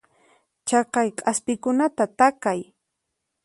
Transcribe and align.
Chaqay 0.67 1.09
k'aspikunata 1.17 2.05
takay. 2.17 2.59